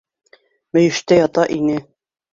[0.77, 1.81] Мөйөштә ята ине.